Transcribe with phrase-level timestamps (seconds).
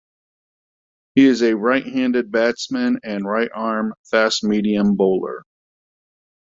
[1.13, 5.43] He is a right-handed batsman and right-arm fast-medium bowler.